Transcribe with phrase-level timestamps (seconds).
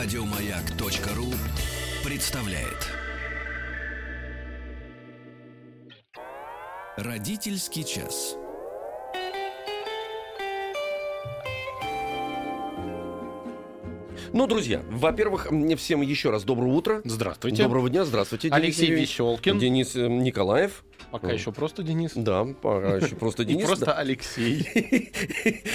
[0.00, 1.26] Радиомаяк.ру
[2.08, 2.86] представляет.
[6.96, 8.36] Родительский час.
[14.32, 17.00] Ну, друзья, во-первых, мне всем еще раз доброе утро.
[17.04, 17.64] Здравствуйте.
[17.64, 18.50] Доброго дня, здравствуйте.
[18.52, 19.10] Алексей Денис Юрьевич.
[19.14, 19.58] Веселкин.
[19.58, 20.84] Денис э, Николаев.
[21.10, 22.12] Пока еще просто Денис.
[22.14, 23.66] Да, пока еще просто И Денис.
[23.66, 23.92] просто.
[23.92, 24.68] Алексей.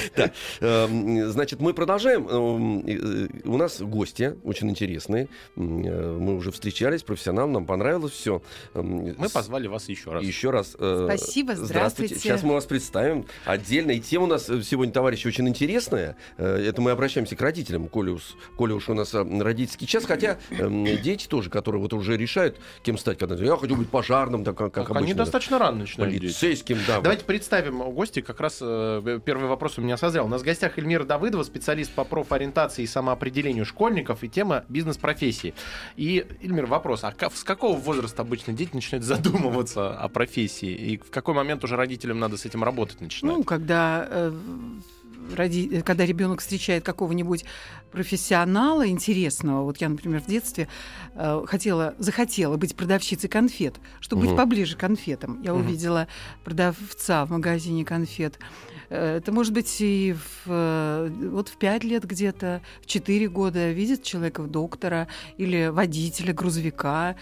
[0.62, 2.28] Эм, Значит, мы продолжаем.
[2.28, 5.28] Эм, э, У нас гости очень интересные.
[5.56, 8.42] Э, Мы уже встречались, профессионал, нам понравилось все.
[8.74, 10.24] Мы позвали вас еще раз.
[10.24, 10.76] Еще раз.
[10.80, 12.16] э, Спасибо, здравствуйте.
[12.16, 13.92] Сейчас мы вас представим отдельно.
[13.92, 16.16] И тема у нас сегодня, товарищи, очень интересная.
[16.38, 20.06] Это мы обращаемся к родителям, коли уж, коли уж у нас родительский час.
[20.06, 23.18] Хотя эм, дети тоже, которые вот уже решают, кем стать.
[23.18, 25.23] Когда я хочу быть пожарным, так, как, обычно.
[25.26, 26.18] Достаточно рано начинают.
[26.18, 27.02] Полицейским, да.
[27.02, 28.22] Давайте представим гости.
[28.22, 30.26] Как раз э, первый вопрос у меня созрел.
[30.26, 35.54] У нас в гостях Эльмира Давыдова, специалист по профориентации и самоопределению школьников и тема бизнес-профессии.
[35.96, 37.04] И, Эльмир, вопрос.
[37.04, 40.72] А с какого возраста обычно дети начинают задумываться о профессии?
[40.72, 43.36] И в какой момент уже родителям надо с этим работать начинать?
[43.36, 44.32] Ну, когда, э,
[45.36, 47.46] роди- когда ребенок встречает какого-нибудь
[47.92, 50.68] профессионала интересного, вот я, например, в детстве
[51.16, 54.30] э, хотела, захотела быть продавщицей конфет, чтобы Мгм.
[54.30, 55.42] быть поближе к конфетам.
[55.44, 55.62] Я Мгм.
[55.66, 56.08] увидела
[56.44, 58.40] продавца в магазине конфет.
[58.90, 63.72] Э, Это может быть и в, э, вот в пять лет где-то, в четыре года
[63.72, 67.16] видит человека доктора или водителя грузовика,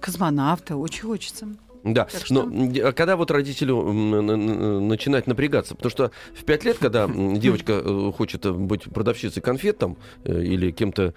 [0.00, 0.76] космонавта.
[0.76, 1.48] Очень хочется.
[1.84, 5.74] Да, Так что- но а когда вот родителю начинать напрягаться?
[5.74, 10.42] Потому что в пять лет, когда девочка э, хочет э, быть продавщицей конфет там э,
[10.42, 11.14] или кем-то,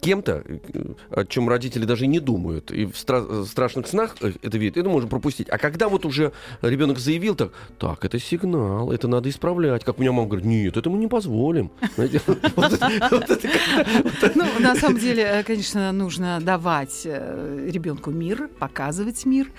[0.00, 0.44] кем-то,
[1.10, 5.08] о чем родители даже не думают, и в стра- страшных снах это видят, это можно
[5.08, 5.48] пропустить.
[5.48, 9.84] А когда вот уже ребенок заявил так, так, это сигнал, это надо исправлять.
[9.84, 11.70] Как у меня мама говорит, нет, это мы не позволим.
[14.34, 19.50] Ну, на самом деле, конечно, нужно давать ребенку мир, показывать мир,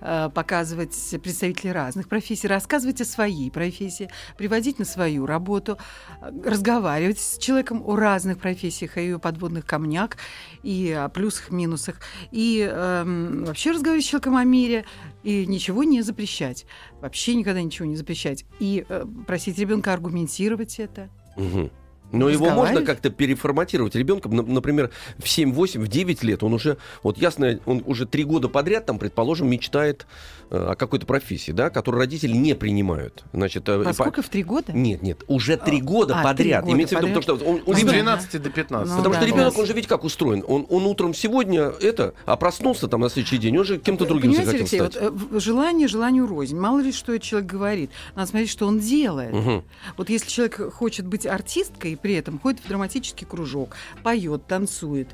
[0.00, 5.78] показывать представителей разных профессий, рассказывать о своей профессии, приводить на свою работу,
[6.20, 10.16] э, разговаривать с человеком о разных профессиях, о ее подводных камнях
[10.62, 12.00] и о плюсах, минусах,
[12.30, 14.84] и эм, вообще разговаривать с человеком о мире
[15.22, 16.66] и ничего не запрещать,
[17.00, 21.08] вообще никогда ничего не запрещать, и э, просить ребенка аргументировать это.
[21.36, 21.70] Мгм.
[22.12, 26.54] Но его можно как-то переформатировать ребенком, Нап- например, в 7, 8, в 9 лет он
[26.54, 30.06] уже, вот ясно, он уже три года подряд, там, предположим, мечтает
[30.50, 33.22] э, о какой-то профессии, да, которую родители не принимают.
[33.32, 34.72] Значит, э, А по- сколько в три года?
[34.72, 36.36] Нет, нет, уже три года а, подряд.
[36.64, 38.90] три года Имеется в виду, потому что он, он С Ну, ребенок- 12 до 15.
[38.90, 39.60] Ну, Потому что да, ребенок, да.
[39.60, 40.44] он же ведь как устроен?
[40.48, 44.32] Он, он утром сегодня это, а проснулся там на следующий день, он же кем-то другим
[44.32, 45.12] Понимаете, захотел Алексей, стать.
[45.12, 46.56] вот, э, желание желанию рознь.
[46.58, 47.90] Мало ли, что человек говорит.
[48.16, 49.32] Надо смотреть, что он делает.
[49.32, 49.62] Мгм.
[49.96, 55.08] Вот если человек хочет быть артисткой, при этом ходит в драматический кружок, поет, танцует,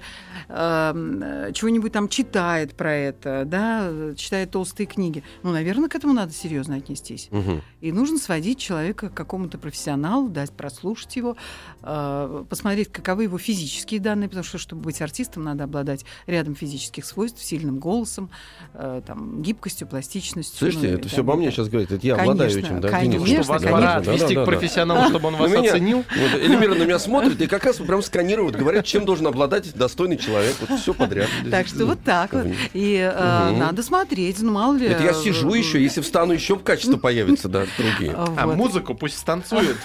[0.48, 6.12] эм, э, чего-нибудь там читает про это, да, читает толстые книги, ну, наверное, к этому
[6.12, 7.28] надо серьезно отнестись.
[7.30, 7.62] Мгм.
[7.80, 11.36] И нужно сводить человека к какому-то профессионалу, дать прослушать его,
[11.82, 17.04] э, посмотреть, каковы его физические данные, потому что, чтобы быть артистом, надо обладать рядом физических
[17.04, 18.30] свойств, сильным голосом,
[18.74, 20.58] э, там, гибкостью, пластичностью.
[20.58, 21.90] Слышите, ну, это все обо мне сейчас говорит.
[21.92, 22.88] Это я Конечно, обладаю этим, да?
[22.88, 23.42] конечно, Денис?
[23.44, 23.70] Что вас конечно.
[23.80, 26.04] пора Да, да, отвести да, к профессионалу, чтобы он вас меня- оценил.
[26.34, 30.54] Эльмира на меня смотрит и как раз прям сканирует, говорит, чем должен обладать достойный человек.
[30.60, 31.28] Вот все подряд.
[31.50, 32.46] Так что вот так вот.
[32.72, 34.86] И э, надо смотреть, ну, мало ли.
[34.86, 38.12] Это я э, сижу еще, если встану, еще качество появится, да, другие.
[38.12, 38.56] э, А вот.
[38.56, 39.76] музыку пусть станцует.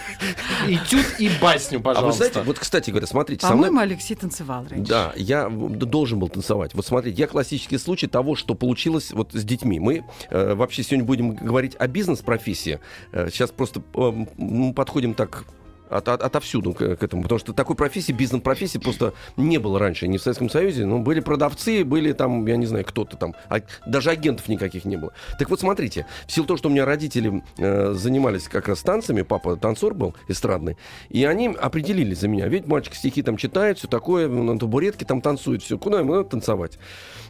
[0.67, 2.17] И тют, и басню, А вы пожалуйста.
[2.17, 3.47] знаете, вот, кстати говоря, смотрите.
[3.47, 4.89] По-моему, Алексей танцевал раньше.
[4.89, 6.73] Да, я должен был танцевать.
[6.73, 9.79] Вот смотрите, я классический случай того, что получилось вот с детьми.
[9.79, 12.79] Мы э, вообще сегодня будем говорить о бизнес-профессии.
[13.11, 15.45] Э, сейчас просто э, мы подходим так
[15.91, 20.07] от- от- отовсюду к, к этому, потому что такой профессии, бизнес-профессии просто не было раньше
[20.07, 23.61] ни в Советском Союзе, ну, были продавцы, были там, я не знаю, кто-то там, а-
[23.85, 25.11] даже агентов никаких не было.
[25.37, 29.21] Так вот, смотрите, в силу того, что у меня родители э, занимались как раз танцами,
[29.21, 30.77] папа танцор был эстрадный,
[31.09, 35.21] и они определили за меня, ведь мальчик стихи там читает, все такое, на табуретке там
[35.21, 36.77] танцует, все, куда ему надо танцевать.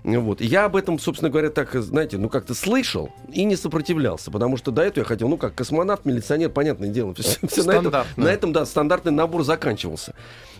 [0.03, 0.41] Вот.
[0.41, 4.57] И я об этом, собственно говоря, так, знаете, ну как-то слышал и не сопротивлялся, потому
[4.57, 8.27] что до этого я хотел, ну как космонавт, милиционер, понятное дело, все, на, этом, на
[8.29, 10.13] этом, да, стандартный набор заканчивался.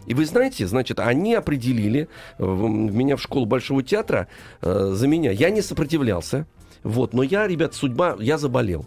[0.08, 2.08] И вы знаете, значит, они определили
[2.38, 4.28] э, меня в школу Большого театра
[4.62, 5.32] э, за меня.
[5.32, 6.48] Я не сопротивлялся,
[6.84, 8.86] вот, но я, ребят, судьба, я заболел.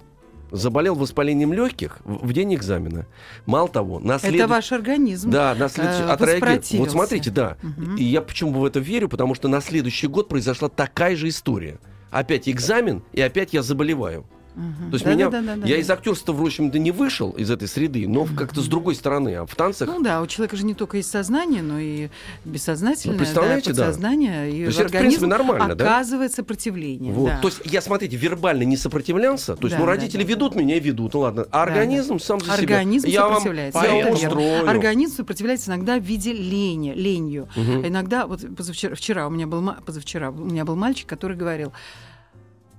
[0.50, 3.06] Заболел воспалением легких в день экзамена.
[3.46, 5.30] Мало того, на Это след- ваш организм.
[5.30, 6.84] да, на следующий э, отреагировал.
[6.84, 7.56] Вот смотрите, да.
[7.62, 7.96] Мгм.
[7.96, 11.78] И я почему в это верю, потому что на следующий год произошла такая же история.
[12.10, 14.26] Опять экзамен, и опять я заболеваю.
[14.54, 14.90] Мгм.
[14.90, 15.80] То есть Да, меня, да, да, да, я да.
[15.80, 19.46] из актерства, в общем-то, не вышел из этой среды, но как-то с другой стороны, а
[19.46, 19.88] в танцах...
[19.88, 22.08] Ну да, у человека же не только есть сознание, но и
[22.44, 23.84] бессознательное, Ну, представляете, да, да.
[23.86, 25.84] подсознание, и То есть это, в принципе, организм нормально, да?
[25.84, 27.12] оказывает сопротивление.
[27.12, 27.30] Вот.
[27.30, 27.38] да.
[27.40, 30.28] То есть я, смотрите, вербально не сопротивлялся, то есть, Да, ну, да, родители да.
[30.28, 32.54] ведут меня и ведут, ну ладно, а организм сам за себя.
[32.54, 33.78] Организм я вам, сопротивляется.
[33.80, 34.68] я вам Поэтому устрою.
[34.70, 37.48] Организм сопротивляется иногда в виде лени, ленью.
[37.56, 37.86] Мгм.
[37.88, 41.72] Иногда, вот позавчера, вчера у меня был, позавчера у меня был мальчик, который говорил,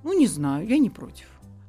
[0.03, 1.25] ну, не знаю, я не против.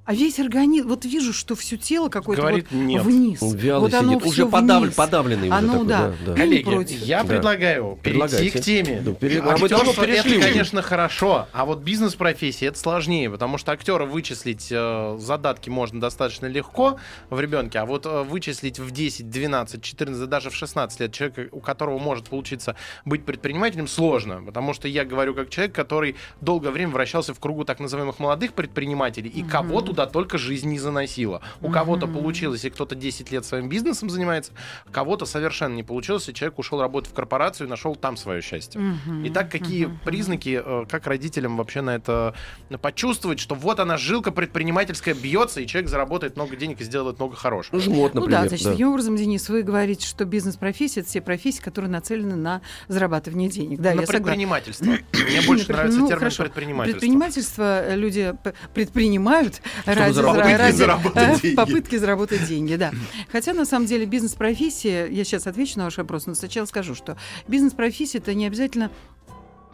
[0.06, 3.03] А весь организм, вот вижу, что все тело какое-то Говорит, вот нет.
[3.03, 3.41] вниз.
[3.43, 4.94] Вяло вот оно сидит, уже всё подав- вниз.
[4.94, 6.12] подавленный уже Оно, такой, да.
[6.26, 7.03] да, Коллеги, против.
[7.03, 7.29] я Да.
[7.29, 9.00] предлагаю перейти к теме.
[9.05, 10.49] Да, пере- а мы Актерство это, перешли уже.
[10.49, 16.47] конечно, хорошо, а вот бизнес-профессия это сложнее, потому что актера вычислить э, задатки можно достаточно
[16.47, 16.99] легко
[17.29, 21.12] в ребенке, а вот э, вычислить в 10, 12, 14, да даже в 16 лет
[21.12, 26.14] человека, у которого может получиться быть предпринимателем, сложно, потому что я говорю как человек, который
[26.41, 30.78] долгое время вращался в кругу так называемых молодых предпринимателей, и кого туда только жизнь не
[30.78, 31.40] заносила.
[31.62, 34.52] У кого-то получилось, и кто-то 10 лет своим бизнесом занимается,
[34.93, 38.81] кого-то совершенно не получилось, и человек ушел работать в корпорацию и нашел там свое счастье.
[38.81, 42.34] Мгм, Итак, какие мгм, признаки, э, как родителям вообще на это
[42.82, 47.37] почувствовать, что вот она жилка предпринимательская бьется, и человек заработает много денег и сделает много
[47.37, 47.76] хорошего?
[47.76, 48.31] Ну, Ну например.
[48.42, 52.60] да, значит, таким образом, Денис, вы говорите, что бизнес-профессия это все профессии, которые нацелены на
[52.88, 53.81] зарабатывание денег.
[53.81, 54.25] Да, на я согласна.
[54.25, 54.84] предпринимательство.
[54.84, 54.99] Мне
[55.46, 56.42] больше Например, нравится ну, термин хорошо.
[56.42, 57.00] предпринимательство.
[57.00, 58.34] Предпринимательство э, люди
[58.75, 61.55] предпринимают ради, заработать ради- заработать деньги.
[61.56, 62.93] попытки заработать деньги, да.
[63.31, 67.17] Хотя на самом деле бизнес-профессия, я сейчас отвечу на ваш вопрос, но сначала скажу, что
[67.49, 68.91] бизнес-профессия это не обязательно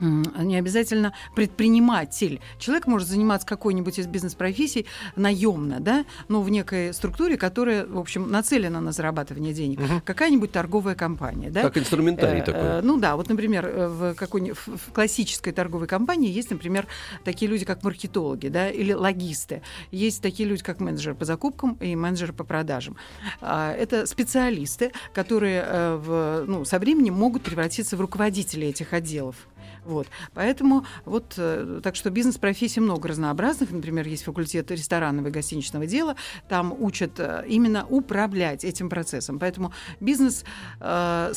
[0.00, 2.40] не обязательно предприниматель.
[2.58, 4.86] Человек может заниматься какой-нибудь из бизнес-профессий
[5.16, 9.80] наемно, да, но в некой структуре, которая, в общем, нацелена на зарабатывание денег.
[10.04, 11.62] Какая-нибудь торговая компания, да.
[11.62, 12.60] Как инструментарий Э, такой.
[12.62, 16.86] э, Ну да, вот, например, э, в, какой в классической торговой компании есть, например,
[17.24, 19.62] такие люди, как маркетологи, да, или логисты.
[19.90, 22.96] Есть такие люди, как менеджер по закупкам и менеджер по продажам.
[23.40, 29.36] А, Это специалисты, которые э, в, ну, со временем могут превратиться в руководителей этих отделов.
[29.84, 30.06] Вот.
[30.34, 33.70] Поэтому вот э, так что бизнес-профессий много разнообразных.
[33.70, 36.16] Например, есть факультет ресторанного и гостиничного дела.
[36.48, 39.38] Там учат э, именно управлять этим процессом.
[39.38, 40.44] Поэтому бизнес
[40.80, 41.32] э,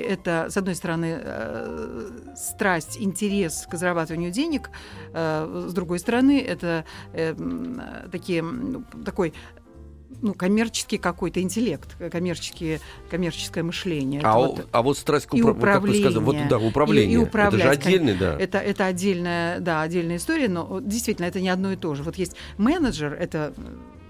[0.00, 1.20] это, с одной стороны,
[2.36, 4.70] страсть, интерес к зарабатыванию денег,
[5.12, 8.44] с другой стороны, это э, м, э, такие,
[9.04, 9.34] такой
[10.22, 12.80] ну, коммерческий какой-то интеллект, коммерческие,
[13.10, 14.20] коммерческое мышление.
[14.24, 17.10] А, Это вот- а вот страсть к упра- вот как вы сказали, вот да, управление.
[17.10, 18.36] И- и это же управлять, отдельный, да.
[18.38, 22.02] это, это отдельная, да, отдельная история, но действительно это не одно и то же.
[22.02, 23.52] Вот есть менеджер, это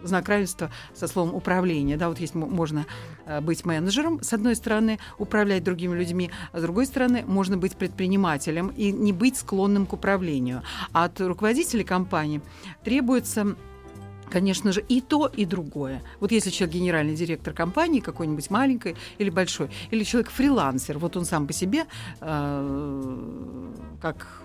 [0.04, 1.96] знак равенства со словом управление.
[1.96, 2.86] Да, вот есть можно
[3.24, 7.76] э, быть менеджером, с одной стороны, управлять другими людьми, а с другой стороны, можно быть
[7.76, 10.62] предпринимателем и не быть склонным к управлению.
[10.92, 12.40] А от руководителей компании
[12.84, 13.54] требуется
[14.30, 16.02] Конечно же, и то, и другое.
[16.20, 21.24] Вот если человек генеральный директор компании какой-нибудь маленькой или большой, или человек фрилансер, вот он
[21.24, 21.84] сам по себе
[22.20, 24.42] э, как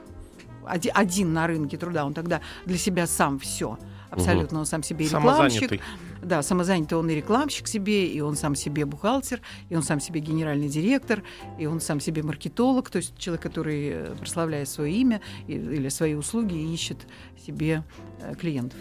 [0.66, 3.78] оди- один на рынке труда, он тогда для себя сам все.
[4.10, 5.70] Абсолютно, он сам себе и рекламщик.
[5.70, 5.82] Самозанятый.
[6.22, 10.22] Да, самозанятый он и рекламщик себе, и он сам себе бухгалтер, и он сам себе
[10.22, 11.24] генеральный директор,
[11.60, 16.16] и он сам себе маркетолог, то есть человек, который э, прославляет свое имя или свои
[16.16, 17.06] услуги и ищет
[17.46, 17.84] себе
[18.22, 18.80] э, клиентов.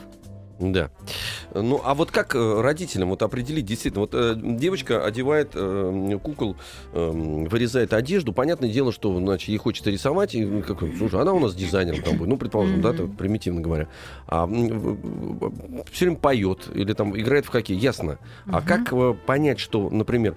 [0.58, 0.90] Да.
[1.54, 4.00] Ну, а вот как э, родителям вот определить действительно?
[4.02, 6.56] Вот э, девочка одевает э, кукол,
[6.92, 8.32] э, вырезает одежду.
[8.32, 10.34] Понятное дело, что значит, ей хочется рисовать.
[10.34, 12.28] И, ну, как, слушай, она у нас дизайнером там будет.
[12.28, 13.88] Ну, предположим, да, так, примитивно говоря.
[14.26, 14.46] А
[15.90, 17.76] все время поет или там играет в хоккей.
[17.76, 18.18] Ясно.
[18.46, 20.36] А как э, понять, что, например,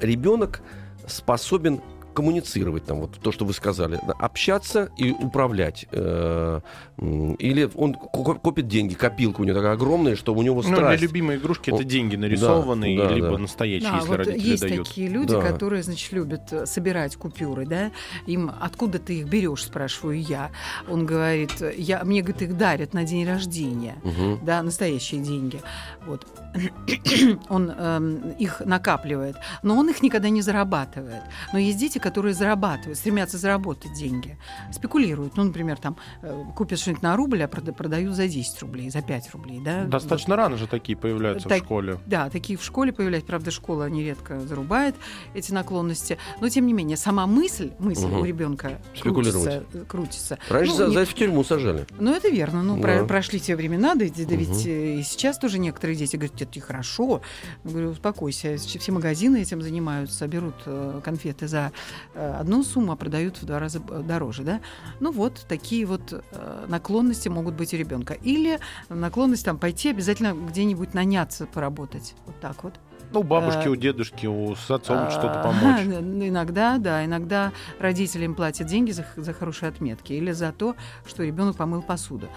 [0.00, 0.62] ребенок
[1.06, 1.80] способен
[2.16, 5.86] коммуницировать, там, вот то, что вы сказали, да, общаться и управлять.
[5.92, 6.60] э,
[6.98, 10.76] или он ко- копит деньги, копилка у него такая огромная, что у него Ну, для
[10.76, 11.02] страсть.
[11.02, 13.38] любимой игрушки это деньги нарисованные, да, либо да.
[13.38, 14.88] настоящие, Да, если вот родители есть дают.
[14.88, 15.42] такие люди, Да.
[15.42, 17.90] которые, значит, любят э, собирать купюры, да,
[18.26, 20.50] им откуда ты их берешь, спрашиваю я.
[20.88, 24.40] Он говорит, я, мне, говорит, их дарят на день рождения, Мгм.
[24.44, 25.60] да, настоящие деньги.
[26.06, 26.26] Вот.
[27.48, 31.22] он эм, их накапливает, но он их никогда не зарабатывает.
[31.52, 34.38] Но есть дети, которые зарабатывают, стремятся заработать деньги,
[34.72, 35.36] спекулируют.
[35.36, 39.02] Ну, например, там э, купят что-нибудь на рубль, а прода- продают за 10 рублей, за
[39.02, 39.84] 5 рублей, да.
[39.86, 41.98] Достаточно рано же такие появляются в Так- школе.
[42.06, 43.26] Да, такие в школе появляются.
[43.26, 44.94] Правда, школа нередко зарубает
[45.34, 46.16] эти наклонности.
[46.40, 48.20] Но, тем не менее, сама мысль, мысль Мгм.
[48.20, 49.64] у ребенка крутится.
[49.88, 50.38] крутится.
[50.48, 51.86] Раньше Ну, за, не- за это в тюрьму сажали.
[51.98, 52.62] Ну, это верно.
[52.62, 52.82] Ну, Да.
[52.82, 54.36] про- прошли те времена, да, да Мгм.
[54.36, 57.20] ведь э, и сейчас тоже некоторые дети говорят, это хорошо.
[57.64, 61.70] Я говорю, успокойся, все магазины этим занимаются, берут э, конфеты за э,
[62.14, 64.60] одну сумму, а продают в два раза э, дороже, да.
[65.00, 68.14] Ну вот такие вот э, наклонности могут быть у ребенка.
[68.14, 72.14] Или наклонность там пойти обязательно где-нибудь наняться поработать.
[72.26, 72.74] Вот так вот.
[73.12, 75.82] Ну, у бабушки, А, у дедушки, у с отцом А, что-то помочь.
[75.86, 80.74] Иногда, да, иногда родители им платят деньги за, за хорошие отметки или за то,
[81.06, 82.28] что ребенок помыл посуду.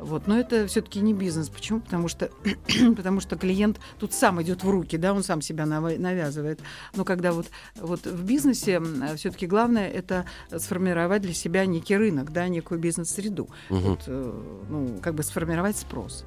[0.00, 0.26] Вот.
[0.26, 1.48] Но это все-таки не бизнес.
[1.48, 1.80] Почему?
[1.80, 2.30] Потому что,
[2.96, 6.60] потому что клиент тут сам идет в руки, да, он сам себя навязывает.
[6.94, 8.80] Но когда вот, вот в бизнесе
[9.16, 10.24] все-таки главное это
[10.56, 13.48] сформировать для себя некий рынок, да, некую бизнес-среду.
[13.68, 13.80] Мгм.
[13.80, 16.24] Вот, э, ну, как бы сформировать спрос.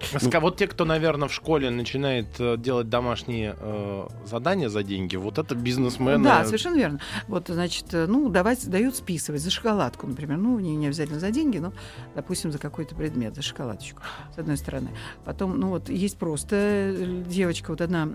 [0.00, 5.16] Ска- Вот те, кто, наверное, в школе начинает э, делать домашние э, задания за деньги,
[5.16, 6.22] вот это бизнесмены.
[6.24, 7.00] Да, совершенно верно.
[7.26, 10.38] Вот, значит, э, ну, давать, дают списывать за шоколадку, например.
[10.38, 11.72] Ну, не, не обязательно за деньги, но,
[12.14, 14.00] допустим, за какой-то предмет, за шоколадочку,
[14.34, 14.90] с одной стороны.
[15.24, 18.10] Потом, ну, вот есть просто э, девочка, вот одна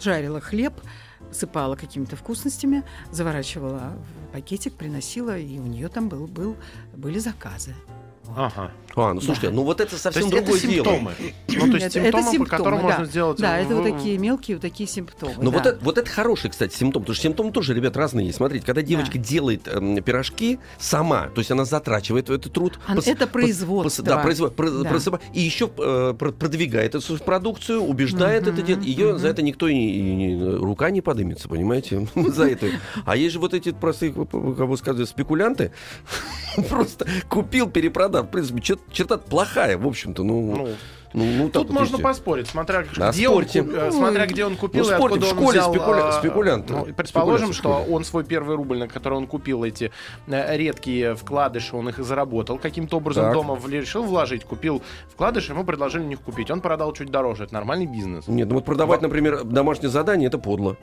[0.00, 0.72] жарила хлеб,
[1.30, 2.82] сыпала какими-то вкусностями,
[3.12, 3.92] заворачивала
[4.28, 6.56] в пакетик, приносила, и у нее там был, был,
[6.96, 7.74] были заказы.
[8.36, 8.70] Ага.
[8.96, 9.54] А, ну слушайте, Да.
[9.54, 10.84] ну вот это То совсем есть это другое дело.
[10.84, 11.12] симптомы.
[11.48, 13.10] Ну, то есть Это- это симптомы, по которым симптомы, можно да.
[13.10, 13.38] сделать...
[13.38, 15.34] Да, это вот такие мелкие, вот такие симптомы.
[15.38, 15.70] Ну вот, да.
[15.70, 18.38] это, вот это хороший, кстати, симптом, потому что симптомы тоже, ребят, разные есть.
[18.38, 22.78] Смотрите, когда девочка делает эм, пирожки сама, то есть она затрачивает этот труд.
[22.86, 24.02] А, пос- это производство.
[24.02, 24.90] пос- да, произво- про- Да.
[24.90, 28.84] просыпа- и еще э, про- продвигает эту продукцию, убеждает Мгм, это делать.
[28.86, 29.18] Ее мгм.
[29.18, 32.66] за это никто и, и не- рука не подымется, понимаете, за это.
[33.04, 35.72] А есть же вот эти простые, как вы сказали, спекулянты.
[36.68, 38.19] Просто купил, перепродал.
[38.22, 40.22] В принципе, чер- черта плохая, в общем-то.
[40.24, 40.68] Ну, Ну,
[41.12, 42.04] ну, ну, Тут вот можно есть.
[42.04, 43.62] поспорить, смотря, Да, где, он, спорьте.
[43.62, 45.74] куп- э, Ну, смотря где он купил ну, и спорьте, откуда в он школе взял.
[45.74, 46.72] спекуля- а, спекулянты.
[46.72, 49.90] ну, предположим, Спекуляции в что он свой первый рубль, на который он купил эти
[50.28, 52.58] э, редкие вкладыши, он их заработал.
[52.58, 53.32] Каким-то образом Так.
[53.34, 56.48] дома решил вложить, купил вкладыши, ему предложили них купить.
[56.48, 57.42] Он продал чуть дороже.
[57.44, 58.28] Это нормальный бизнес.
[58.28, 60.76] Нет, ну вот продавать, например, домашнее задание, это подло,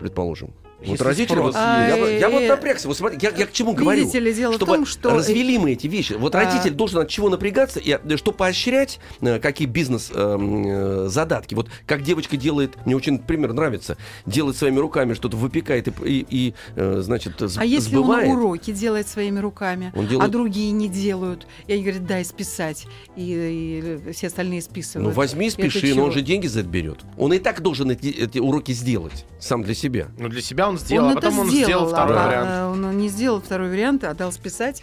[0.00, 0.54] предположим.
[0.86, 1.38] Вот родители...
[1.38, 1.56] вот- есть.
[1.56, 2.88] я, я вот А, напрягся.
[2.88, 4.00] Вот смотри, я, я к чему говорю?
[4.00, 5.10] Видите ли, дело в чтобы том, что...
[5.10, 6.14] развели мы эти вещи.
[6.14, 6.40] Вот А.
[6.44, 11.54] родитель должен от чего напрягаться, и э, что поощрять, э, какие бизнес-задатки.
[11.54, 16.26] Вот как девочка делает, мне очень пример нравится, делает своими руками что-то, выпекает и, и-
[16.30, 18.28] и, э, значит, с- А если сбывает.
[18.28, 22.24] он уроки делает своими руками, Он делает- а другие не делают, и они говорят, дай
[22.24, 22.86] списать,
[23.16, 25.16] и, и все остальные Ну списывают.
[25.16, 26.98] возьми, Это спеши, но он же деньги за это берет.
[27.16, 30.08] Он и так должен эти, эти уроки сделать сам для себя.
[30.18, 32.48] Ну, для себя он сделал, он а потом это он сделал, сделал второй а, вариант.
[32.50, 34.82] а, Он не сделал второй вариант, а дал списать.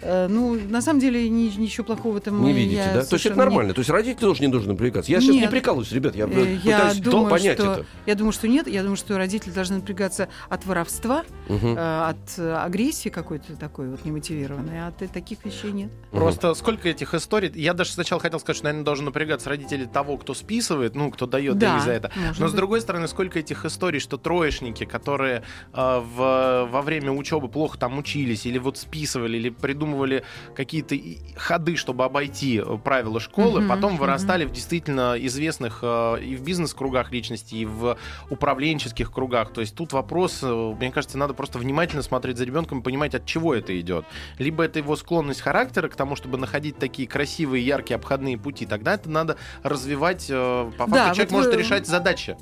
[0.00, 2.92] Э, Ну, на самом деле, ни- ничего плохого в этом Не э, видите, я да?
[2.92, 3.74] То есть это совершенно не- нормально.
[3.74, 5.10] То есть родители тоже не должны напрягаться.
[5.10, 5.50] Я сейчас не Нет.
[5.50, 6.14] прикалываюсь, ребят.
[6.16, 7.86] Я Э, пытаюсь Я до- думаю, понять что, это.
[8.06, 8.68] я думаю, что нет.
[8.68, 11.76] Я думаю, что родители должны напрягаться от воровства, Мгм.
[11.76, 15.90] э, от э, агрессии какой-то такой вот немотивированной, а от таких вещей нет.
[16.10, 17.50] Просто сколько этих историй.
[17.54, 21.26] Я даже сначала хотел сказать, что, наверное, должен напрягаться родители того, кто списывает, ну, кто
[21.26, 22.12] дает Да, деньги за это.
[22.38, 22.54] Но с быть.
[22.56, 27.98] другой стороны, сколько этих историй, что троечники, которые э, в, во время учебы плохо там
[27.98, 29.50] учились, или вот списывали, или
[29.88, 30.22] придумывали
[30.54, 30.96] какие-то
[31.36, 36.42] ходы, чтобы обойти э, правила школы, Мгм, потом вырастали в действительно известных э, и в
[36.42, 37.96] бизнес-кругах личностей, и в
[38.30, 39.52] управленческих кругах.
[39.52, 43.14] То есть тут вопрос, э, мне кажется, надо просто внимательно смотреть за ребенком и понимать,
[43.14, 44.04] от чего это идет.
[44.38, 48.66] Либо это его склонность характера к тому, чтобы находить такие красивые, яркие обходные пути.
[48.66, 50.26] Тогда это надо развивать.
[50.28, 52.36] По факту Да, человек вот может вы- решать задачи.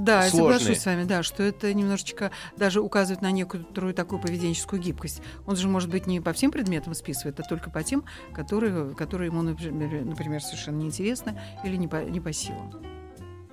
[0.00, 0.58] Да, я сложные.
[0.58, 5.22] соглашусь с вами, да, что это немножечко даже указывает на некоторую такую поведенческую гибкость.
[5.46, 9.28] Он же, может быть, не по всем предметам списывает, а только по тем, которые, которые
[9.28, 12.72] ему, например, совершенно неинтересны или не по, не по силам.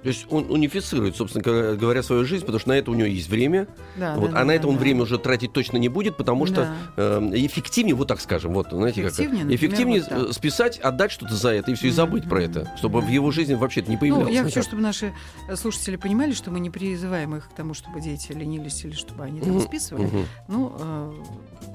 [0.04, 3.30] То есть он унифицирует, собственно говоря, свою жизнь, потому что на это у него есть
[3.30, 4.82] время, Да, вот, да, а на да, это он да.
[4.82, 7.20] время уже тратить точно не будет, потому что Да.
[7.20, 10.34] э, эффективнее, вот так скажем, вот, знаете, как Эффективнее, например, эффективнее вот так.
[10.34, 13.14] списать, отдать что-то за это и все, и забыть про это, чтобы в мгм.
[13.14, 14.30] его жизни вообще это не появлялось.
[14.30, 15.14] Ну, я хочу, чтобы наши
[15.56, 19.42] слушатели понимали, что мы не призываем их к тому, чтобы дети ленились или чтобы они
[19.42, 20.10] там списывали.
[20.48, 21.14] Ну, э,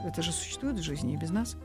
[0.06, 1.56] это же существует в жизни и без нас.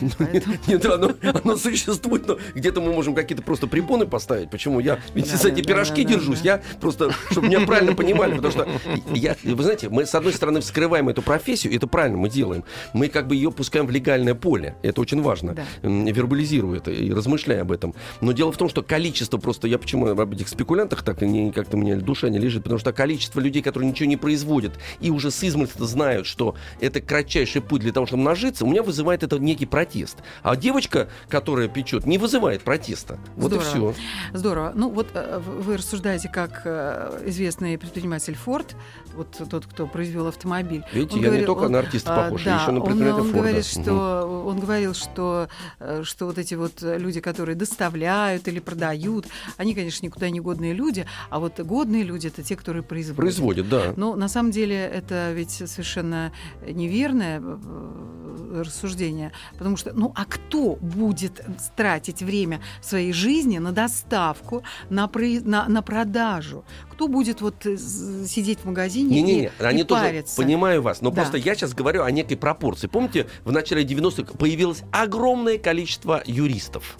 [0.66, 4.50] Нет, оно, оно существует, но где-то мы можем какие-то просто препоны поставить.
[4.50, 8.68] Почему я ведь за эти пирожки держусь, я просто, чтобы меня правильно понимали, потому что
[9.14, 13.08] я, вы знаете, мы с одной стороны вскрываем эту профессию, это правильно мы делаем, мы
[13.08, 15.64] как бы ее пускаем в легальное поле, это очень важно, Да.
[15.82, 17.94] Вербализируя это и размышляя об этом.
[18.20, 21.76] Но дело в том, что количество просто, я почему об этих спекулянтах так не, как-то
[21.76, 25.30] у меня душа не лежит, потому что количество людей, которые ничего не производят и уже
[25.30, 29.38] с измольства знают, что это кратчайший путь для того, чтобы нажиться, у меня вызывает это
[29.38, 30.18] некий протест.
[30.42, 33.16] А девочка, которая печет, не вызывает протеста.
[33.36, 33.90] Вот Здорово.
[33.90, 33.94] и все.
[34.32, 34.72] Здорово.
[34.74, 38.74] Ну вот э, вы рассуждаете как э, известный предприниматель Форд,
[39.14, 40.82] вот тот, кто произвел автомобиль.
[40.92, 42.86] Видите, Он я не говорил- только он- на артиста а, похож, да, еще на он,
[42.86, 43.38] предпринимателя он Форда.
[43.38, 45.48] говорит, что он говорил, что
[45.80, 50.72] э, что вот эти вот люди, которые доставляют или продают, они, конечно, никуда не годные
[50.74, 53.16] люди, а вот годные люди это те, которые производят.
[53.16, 53.92] Производит, да.
[53.96, 56.32] Но на самом деле это ведь совершенно
[56.66, 61.44] неверное э, рассуждение, потому что, ну, а кто будет
[61.76, 65.10] тратить время своей жизни на доставку, на,
[65.44, 66.64] на, на продажу?
[66.90, 70.36] Кто будет вот э, сидеть в магазине Не-не-не, и, они и тоже, париться?
[70.36, 71.16] понимаю вас, но Да.
[71.22, 72.86] просто я сейчас говорю о некой пропорции.
[72.86, 76.96] Помните, в начале 90-х появилось огромное количество юристов.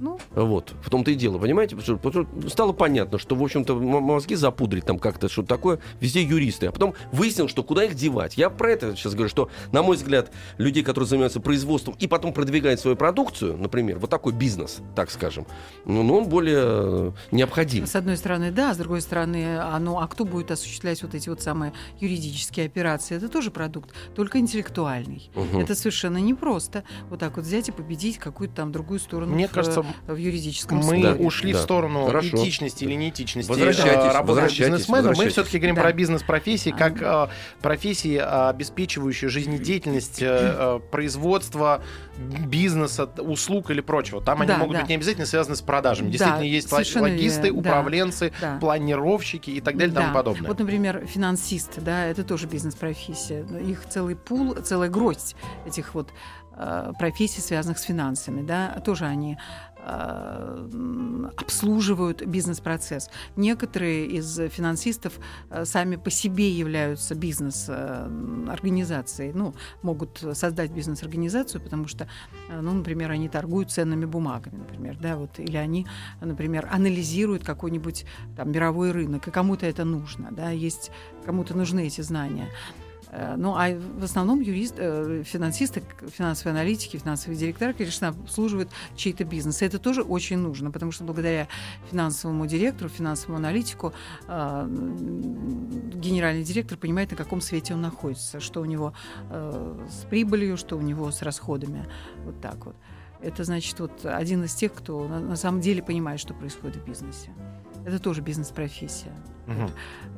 [0.00, 1.76] Ну, Вот, в том-то и дело, понимаете?
[1.76, 5.78] Потому что- потому что стало понятно, что, в общем-то, мозги запудрить там как-то, что такое,
[6.00, 6.66] везде юристы.
[6.66, 8.36] А потом выяснил, что куда их девать.
[8.36, 12.32] Я про это сейчас говорю, что, на мой взгляд, людей, которые занимаются производством и потом
[12.32, 15.46] продвигают свою продукцию, например, вот такой бизнес, так скажем,
[15.84, 17.86] ну, ну, он более э, необходим.
[17.86, 21.28] с одной стороны, да, с другой стороны, а, ну, а кто будет осуществлять вот эти
[21.28, 23.16] вот самые юридические операции?
[23.16, 25.30] Это тоже продукт, только интеллектуальный.
[25.34, 25.60] Мгм.
[25.60, 26.84] Это совершенно непросто.
[27.10, 30.78] Вот так вот взять и победить какую-то там другую сторону Мне в, кажется, в юридическом
[30.78, 31.58] мы Да, ушли да.
[31.58, 32.36] в сторону Хорошо.
[32.36, 34.96] этичности или неэтичности Возвращайтесь, э, работы возвращайтесь, бизнесмена.
[35.02, 35.32] Мы возвращайтесь.
[35.32, 35.82] все-таки говорим Да.
[35.82, 37.28] про бизнес-профессии как э,
[37.60, 41.82] профессии, обеспечивающие жизнедеятельность э, э, производства,
[42.18, 44.20] бизнеса, услуг или прочего.
[44.20, 44.80] Там они Да, могут да.
[44.80, 46.06] быть не обязательно связаны с продажами.
[46.06, 47.68] Да, Действительно, есть ла- совершенно логисты, верно, да.
[47.70, 48.58] управленцы, Да.
[48.60, 50.02] планировщики и так далее и Да.
[50.02, 50.48] тому подобное.
[50.48, 53.44] Вот, например, финансисты, да, это тоже бизнес-профессия.
[53.66, 56.08] Их целый пул, целая гроздь этих вот
[56.98, 59.38] профессий, связанных с финансами, да, тоже они
[59.84, 63.10] э, обслуживают бизнес-процесс.
[63.36, 65.18] Некоторые из финансистов
[65.50, 72.08] э, сами по себе являются бизнес-организацией, ну, могут создать бизнес-организацию, потому что,
[72.48, 75.86] э, ну, например, они торгуют ценными бумагами, например, да, вот, или они,
[76.20, 78.04] например, анализируют какой-нибудь
[78.36, 80.90] там мировой рынок, и кому-то это нужно, да, есть
[81.24, 82.48] кому-то нужны эти знания.
[83.10, 89.24] Э, Ну, а в основном юрист, э, финансисты, финансовые аналитики, финансовые директора, конечно, обслуживают чей-то
[89.24, 89.62] бизнес.
[89.62, 91.48] И это тоже очень нужно, потому что благодаря
[91.90, 93.92] финансовому директору, финансовому аналитику
[94.26, 94.66] э,
[95.94, 98.92] генеральный директор понимает, на каком свете он находится, что у него
[99.30, 101.86] с прибылью, что у него с расходами.
[102.24, 102.76] Вот так вот.
[103.20, 107.30] Это значит вот один из тех, кто на самом деле понимает, что происходит в бизнесе.
[107.84, 109.12] Это тоже бизнес-профессия.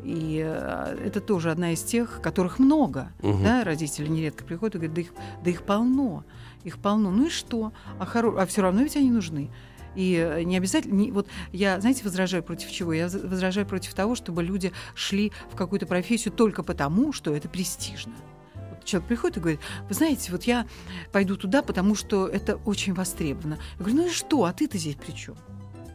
[0.02, 3.12] И э, это тоже одна из тех, которых много.
[3.22, 3.42] Мгм.
[3.42, 5.12] Да, родители нередко приходят и говорят, да их,
[5.44, 6.24] да их полно,
[6.64, 7.10] их полно.
[7.10, 7.72] Ну и что?
[7.98, 8.40] А, хоро...
[8.40, 9.50] а все равно ведь они нужны.
[9.94, 12.92] И э, не обязательно, не- вот я, знаете, возражаю против чего?
[12.92, 18.12] Я возражаю против того, чтобы люди шли в какую-то профессию только потому, что это престижно.
[18.84, 20.66] Человек приходит и говорит, вы знаете, вот я
[21.12, 23.58] пойду туда, потому что это очень востребовано.
[23.78, 25.36] Я говорю, ну и что, а ты-то здесь при чем?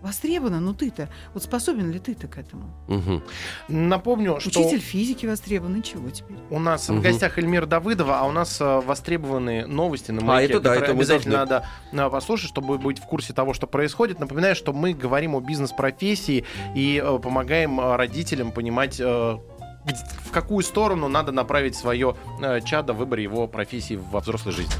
[0.06, 2.66] Востребовано, ну ты-то, вот способен ли ты-то к этому?
[2.88, 3.24] Мгм.
[3.68, 6.38] Напомню, что Учитель физики востребован, и чего теперь?
[6.52, 7.00] у нас Мгм.
[7.00, 10.70] в гостях Эльмира Давыдова, а у нас э, востребованы новости на А, маяке, это да,
[10.76, 11.56] которые это обязательно должны.
[11.92, 14.20] надо э, послушать, чтобы быть в курсе того, что происходит.
[14.20, 21.08] Напоминаю, что мы говорим о бизнес-профессии и э, помогаем родителям понимать, э, в какую сторону
[21.08, 24.74] надо направить свое э, чадо в выборе его профессии во взрослой жизни.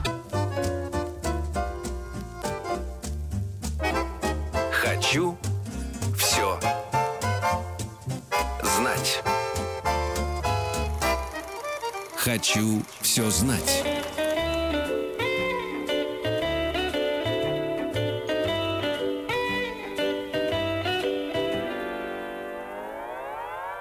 [12.26, 13.84] Хочу все знать.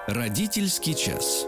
[0.05, 1.47] Родительский час.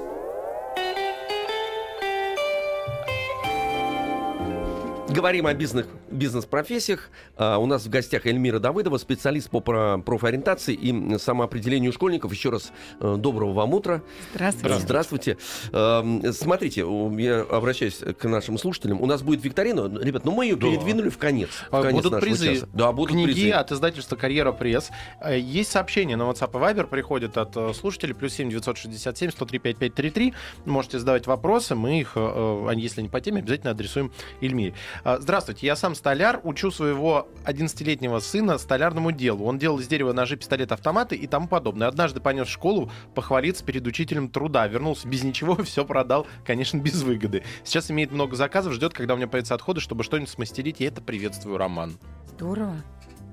[5.17, 7.09] Говорим о бизнес, бизнес-профессиях.
[7.37, 12.31] А, у нас в гостях Эльмира Давыдова, специалист по про- профориентации и самоопределению школьников.
[12.31, 14.03] Еще раз э, доброго вам утра.
[14.35, 14.77] Здравствуйте.
[14.79, 15.37] Здравствуйте.
[15.73, 16.81] Эм, Смотрите,
[17.17, 19.01] я обращаюсь к нашим слушателям.
[19.01, 19.91] У нас будет викторина.
[19.99, 20.67] Ребят, ну мы ее Да.
[20.67, 21.49] передвинули в конец.
[21.71, 22.67] В А, конец Будут призы, часа.
[22.73, 23.49] Да, будут книги призы.
[23.53, 24.91] от издательства «Карьера Пресс».
[25.19, 29.57] Э, Есть сообщение на WhatsApp и Viber, приходит от э, слушателей, плюс 7 967 103
[29.57, 30.33] 5533.
[30.65, 34.75] Можете задавать вопросы, мы их, э, если не по теме, обязательно адресуем Эльмире.
[35.07, 39.45] Э, Здравствуйте, я сам столяр, учу своего 11-летнего сына столярному делу.
[39.45, 41.87] Он делал из дерева ножи, пистолет, автоматы и тому подобное.
[41.87, 44.67] Однажды понес в школу похвалиться перед учителем труда.
[44.67, 47.43] Вернулся без ничего, все продал, конечно, без выгоды.
[47.63, 50.81] Сейчас имеет много заказов, ждет, когда у меня появятся отходы, чтобы что-нибудь смастерить.
[50.81, 51.97] Я это приветствую, Роман.
[52.35, 52.75] Здорово.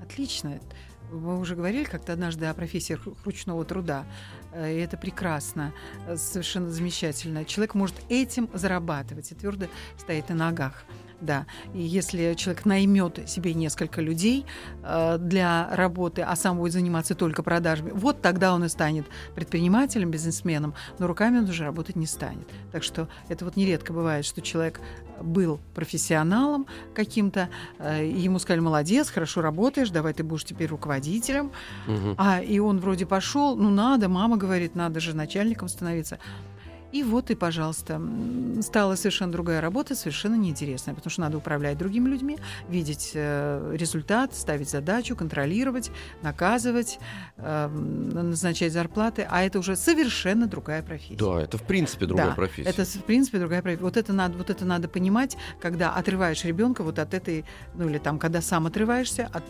[0.00, 0.60] Отлично.
[1.10, 4.04] Мы уже говорили как-то однажды о профессии ру- ручного труда.
[4.52, 5.72] Э, И это прекрасно,
[6.06, 7.44] э, совершенно замечательно.
[7.44, 9.66] Человек может этим зарабатывать и твердо
[9.98, 10.84] стоит на ногах.
[11.20, 14.44] Да, и если человек наймет себе несколько людей
[14.82, 20.10] э, для работы, а сам будет заниматься только продажами, вот тогда он и станет предпринимателем,
[20.10, 22.48] бизнесменом, но руками он уже работать не станет.
[22.72, 24.80] Так что это вот нередко бывает, что человек
[25.20, 27.48] был профессионалом каким-то,
[27.78, 31.52] э, и ему сказали, молодец, хорошо работаешь, давай ты будешь теперь руководителем.
[31.86, 32.14] Мгм.
[32.18, 36.18] А и он вроде пошел, ну надо, мама говорит, надо же начальником становиться.
[36.94, 38.00] И вот и, пожалуйста,
[38.60, 44.32] стала совершенно другая работа, совершенно неинтересная, потому что надо управлять другими людьми, видеть э, результат,
[44.36, 45.90] ставить задачу, контролировать,
[46.22, 47.00] наказывать,
[47.36, 51.16] э, м, назначать зарплаты, а это уже совершенно другая профессия.
[51.16, 52.70] Да, это в принципе другая Да, профессия.
[52.70, 53.82] Это, в принципе, другая профессия.
[53.82, 57.98] Вот это надо, вот это надо понимать, когда отрываешь ребенка вот от этой, ну или
[57.98, 59.42] там, когда сам отрываешься от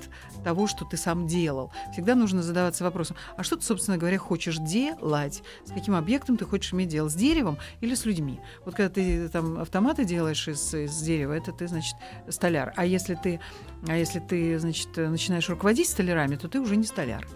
[0.44, 1.70] того, что ты сам делал.
[1.92, 5.42] Всегда нужно задаваться вопросом, а что ты, собственно говоря, хочешь делать?
[5.66, 7.11] С каким объектом ты хочешь иметь дело?
[7.11, 8.40] С деревом или с людьми?
[8.64, 11.97] Вот когда ты там автоматы делаешь из, из дерева, это ты, значит,
[12.29, 12.73] столяр.
[12.77, 13.40] А если ты,
[13.88, 17.27] а если ты, значит, начинаешь руководить столярами, то ты уже не столяр.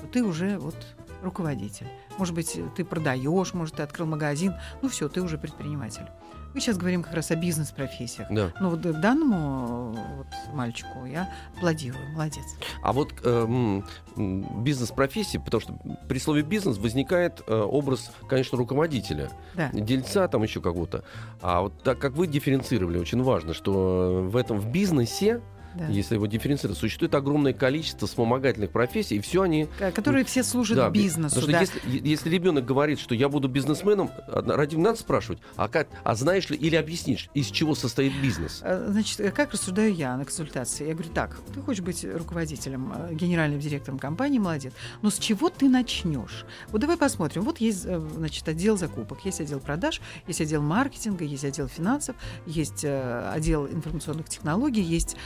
[0.00, 0.76] То ты уже вот
[1.22, 1.86] руководитель.
[2.18, 4.54] Может быть, ты продаешь, может, ты открыл магазин.
[4.82, 6.06] Ну все, ты уже предприниматель.
[6.54, 8.28] Мы сейчас говорим как раз о бизнес-профессиях.
[8.30, 8.52] Да.
[8.60, 12.44] Ну вот к данному э, вот, мальчику я аплодирую, молодец.
[12.80, 13.82] А вот э,
[14.16, 15.76] бизнес-профессии, потому что
[16.08, 19.70] при слове бизнес возникает э, образ, конечно, руководителя, Да.
[19.72, 21.02] дельца там еще какого-то.
[21.42, 25.40] А вот так как вы дифференцировали, очень важно, что в этом в бизнесе,
[25.74, 25.86] да.
[25.88, 30.90] если его дифференцировать, существует огромное количество вспомогательных профессий, и все они Которые все служат Да,
[30.90, 31.34] би- бизнесу.
[31.36, 31.60] Потому что да.
[31.90, 36.48] если, если ребенок говорит, что я буду бизнесменом, ради надо спрашивать, а как, а знаешь
[36.50, 38.60] ли или объяснишь, из чего состоит бизнес?
[38.62, 40.86] Э, Значит, э, как рассуждаю я на консультации?
[40.86, 44.72] Я говорю, так, ты хочешь быть руководителем, э, генеральным директором компании, молодец.
[45.02, 46.44] Но с чего ты начнешь?
[46.68, 47.42] Вот давай посмотрим.
[47.42, 52.84] Вот есть, значит, отдел закупок, есть отдел продаж, есть отдел маркетинга, есть отдел финансов, есть
[52.84, 55.16] отдел информационных технологий, есть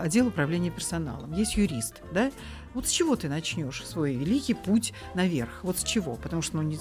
[0.00, 2.30] отдел управления персоналом, есть юрист, да?
[2.74, 5.60] Вот с чего ты начнешь свой великий путь наверх?
[5.62, 6.16] Вот с чего?
[6.16, 6.78] Потому что, ну, не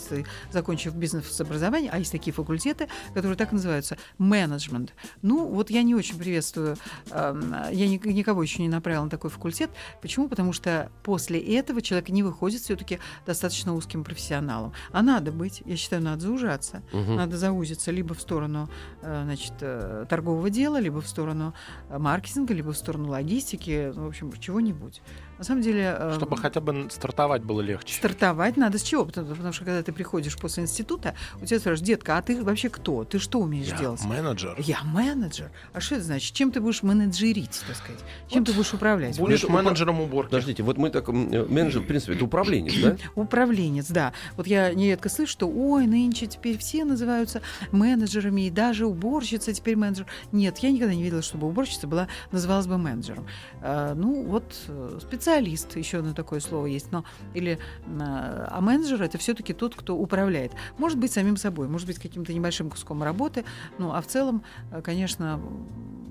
[0.52, 4.94] закончив бизнес-образование, а есть такие факультеты, которые так называются, менеджмент.
[5.22, 6.78] Ну, вот я не очень приветствую,
[7.12, 9.70] эм, я ни- никого еще не направила на такой факультет.
[10.02, 10.28] Почему?
[10.28, 14.74] Потому что после этого человек не выходит все-таки достаточно узким профессионалом.
[14.92, 16.82] А надо быть, я считаю, надо заужаться.
[16.92, 17.16] Мгм.
[17.16, 18.70] Надо заузиться либо в сторону
[19.02, 21.54] э, значит, э, торгового дела, либо в сторону
[21.90, 25.02] э, маркетинга, либо в сторону логистики, ну, в общем, чего-нибудь.
[25.44, 25.94] На самом деле...
[26.00, 27.96] э, Чтобы хотя бы стартовать было легче.
[27.96, 29.04] Стартовать надо с чего?
[29.04, 32.70] Потому, потому что когда ты приходишь после института, у тебя спрашивают, детка, а ты вообще
[32.70, 33.04] кто?
[33.04, 34.02] Ты что умеешь Я делать?
[34.06, 34.56] менеджер.
[34.58, 35.52] Я менеджер.
[35.74, 36.34] А что это значит?
[36.34, 38.00] Чем ты будешь менеджерить, так сказать?
[38.30, 39.20] Чем ты будешь управлять?
[39.20, 40.30] Будешь упра- менеджером уборки.
[40.30, 42.96] Подождите, вот мы так, э, менеджер, в принципе, это управленец, да?
[43.16, 44.14] Управленец, да.
[44.38, 47.42] Вот я нередко слышу, что ой, нынче теперь все называются
[47.74, 50.06] менеджерами, и даже уборщица теперь менеджер.
[50.32, 53.28] Нет, я никогда не видела, чтобы уборщица была, называлась бы менеджером.
[53.62, 55.00] А, ну, вот э,
[55.34, 57.58] специалист, еще одно такое слово есть, но или
[58.00, 60.52] а, а менеджер это все-таки тот, кто управляет.
[60.78, 63.44] Может быть, самим собой, может быть, каким-то небольшим куском работы,
[63.80, 65.42] ну, а в целом, э, конечно,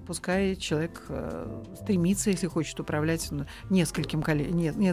[0.06, 4.20] пускай человек э, стремится, если хочет управлять ну, нескольким,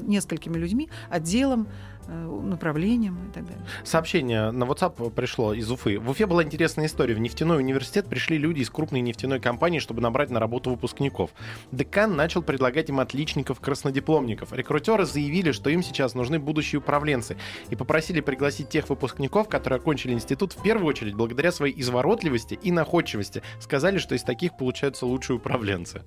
[0.07, 1.67] несколькими людьми, отделом,
[2.09, 3.63] направлением и так далее.
[3.83, 5.99] Сообщение на WhatsApp пришло из Уфы.
[5.99, 7.13] В Уфе была интересная история.
[7.13, 11.31] В нефтяной университет пришли люди из крупной нефтяной компании, чтобы набрать на работу выпускников.
[11.71, 14.53] Декан начал предлагать им отличников-краснодипломников.
[14.53, 17.37] Рекрутеры заявили, что им сейчас нужны будущие управленцы,
[17.69, 22.71] и попросили пригласить тех выпускников, которые окончили институт в первую очередь благодаря своей изворотливости и
[22.71, 23.43] находчивости.
[23.59, 26.01] Сказали, что из таких получаются лучшие управленцы.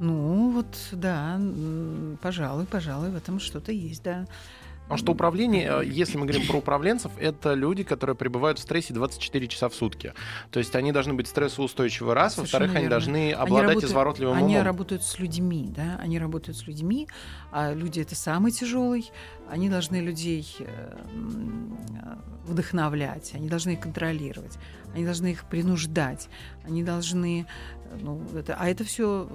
[0.00, 1.38] Ну, вот, да,
[2.22, 4.26] пожалуй, пожалуй, в этом что-то есть, да.
[4.90, 8.92] Потому что управление, э, если мы говорим про управленцев, это люди, которые пребывают в стрессе
[8.92, 10.14] 24 часа в сутки.
[10.50, 14.66] То есть они должны быть стрессоустойчивы раз, во-вторых, они должны обладать работают- изворотливым Они умом.
[14.66, 17.06] работают с людьми, да, они работают с людьми,
[17.52, 19.08] а люди это самый тяжелый.
[19.48, 20.96] Они должны людей э,
[22.46, 24.58] вдохновлять, они должны их контролировать,
[24.92, 26.28] они должны их принуждать,
[26.64, 27.46] они должны,
[27.92, 29.28] э, ну, это, а это все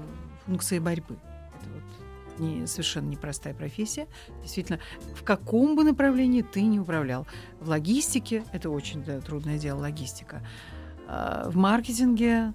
[0.45, 1.15] функции борьбы.
[1.15, 1.94] Это вот
[2.39, 4.07] не, совершенно непростая профессия.
[4.41, 4.79] Действительно,
[5.15, 7.25] в каком бы направлении ты не управлял.
[7.59, 10.45] В логистике это очень да, трудное дело, логистика.
[11.07, 12.53] А, В маркетинге, э,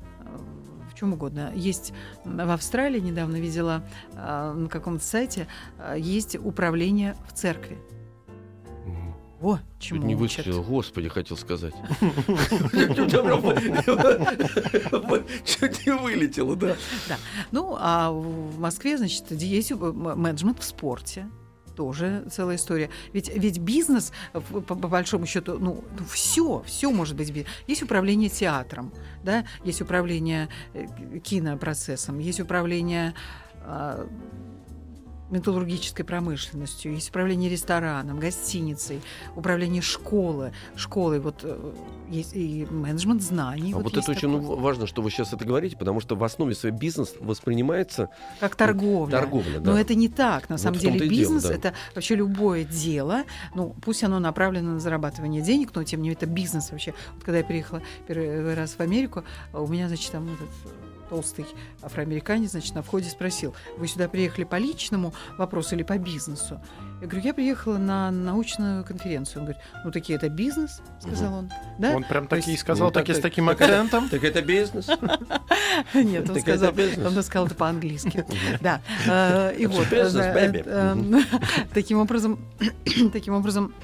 [0.90, 1.53] в чем угодно.
[1.55, 1.93] Есть
[2.25, 3.83] в Австралии, недавно видела
[4.14, 5.47] а, на каком-то сайте,
[5.79, 7.79] а, есть управление в церкви.
[8.87, 9.14] Мгм.
[9.40, 10.45] Во, Чуть чему не учат.
[10.45, 11.75] выстрелил, господи, хотел сказать.
[15.45, 15.80] Чуть
[16.11, 16.77] вылетело, да.
[17.53, 21.29] Ну, а в Москве, значит, есть м- менеджмент в спорте.
[21.77, 22.90] тоже целая история.
[23.14, 27.33] Ведь, ведь бизнес, по, по большому счету, ну, все, все может быть.
[27.33, 28.92] би- Есть управление театром,
[29.25, 30.87] да, есть управление э,
[31.25, 33.14] кинопроцессом, есть управление
[33.62, 34.07] а,
[35.31, 39.01] металлургической промышленностью, есть управление рестораном, гостиницей,
[39.37, 41.73] управление школы, школой, вот э,
[42.09, 43.73] есть и менеджмент знаний.
[43.73, 44.57] А вот, есть это очень такое.
[44.57, 49.12] важно, что вы сейчас это говорите, потому что в основе своей бизнес воспринимается как торговля.
[49.12, 49.59] торговля.
[49.61, 49.73] Да.
[49.73, 50.49] Но это не так.
[50.49, 51.55] На Вот самом деле и дело, бизнес да.
[51.55, 53.25] это вообще любое дело.
[53.55, 56.95] Ну, пусть оно направлено на зарабатывание денег, но тем не менее это бизнес вообще.
[57.14, 60.49] Вот когда я приехала первый раз в Америку, у меня, значит, там этот
[61.11, 61.44] толстый
[61.83, 66.61] афроамериканец, значит, на входе спросил, вы сюда приехали по личному вопросу или по бизнесу?
[67.03, 69.40] Я говорю, я приехала на научную конференцию.
[69.40, 71.51] Он говорит, ну такие это бизнес, сказал он.
[71.79, 71.96] Да?
[71.96, 74.09] Он прям такие есть- сказал, Ну, так- такие с так- таким так- акцентом.
[74.09, 74.87] Так это бизнес?
[75.94, 76.73] Нет, он Так сказал,
[77.07, 78.25] он сказал это по-английски.
[78.61, 78.81] Да.
[79.07, 79.87] Э, И вот.
[79.92, 80.09] э,
[80.64, 80.96] э,
[81.75, 82.38] Таким образом,
[83.12, 83.75] таким образом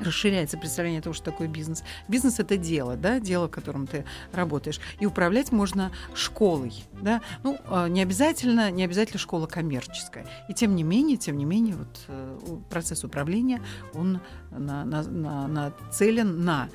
[0.00, 1.82] расширяется представление того, что такое бизнес.
[2.08, 4.80] Бизнес это дело, да, дело, в котором ты работаешь.
[4.98, 7.20] И управлять можно школой, да.
[7.42, 10.26] Ну, э, не обязательно, не обязательно школа коммерческая.
[10.48, 12.38] И тем не менее, тем не менее, вот э,
[12.70, 13.62] процесс управления,
[13.94, 16.68] он на- на- на- нацелен на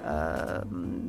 [0.00, 0.64] э,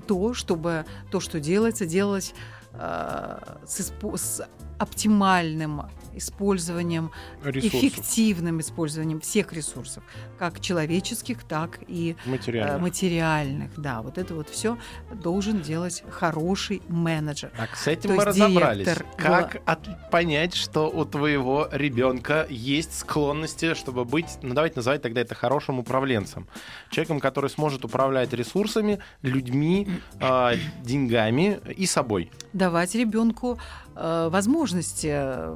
[0.07, 2.33] то, чтобы то, что делается, делалось
[2.73, 5.83] э, с, с оптимальным
[6.15, 7.11] использованием,
[7.43, 10.03] Ресурсов эффективным использованием всех ресурсов,
[10.37, 12.81] как человеческих, так и э, материальных.
[12.81, 13.71] материальных.
[13.79, 14.77] Да, вот это вот все
[15.13, 17.51] должен делать хороший менеджер.
[17.57, 18.85] Так, с этим То мы разобрались.
[18.85, 25.01] директор Как от- понять, что у твоего ребенка есть склонности, чтобы быть, ну давайте называть
[25.01, 26.47] тогда это хорошим управленцем.
[26.89, 29.87] Человеком, который сможет управлять ресурсами, людьми,
[30.19, 32.31] а, деньгами и собой.
[32.53, 33.59] Давать ребенку
[33.95, 35.55] э, возможности э,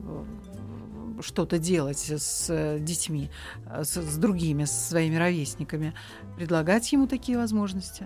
[1.21, 3.29] что-то делать с э, детьми,
[3.69, 5.93] э, с, с другими, с своими ровесниками,
[6.35, 8.05] предлагать ему такие возможности.